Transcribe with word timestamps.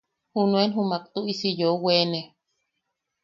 Junuen 0.33 0.69
jumak 0.73 1.03
tuʼisi 1.13 1.49
yeu 1.59 1.75
weene. 1.83 2.21